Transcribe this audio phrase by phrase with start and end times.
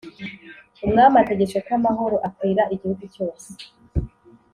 [0.85, 3.49] umwami ategetse ko amahoro akwira igihugu cyose.